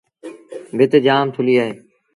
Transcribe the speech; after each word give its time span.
ڀت 0.77 0.91
جآم 1.05 1.25
ٿُليٚ 1.35 1.59
اهي۔ 1.61 1.71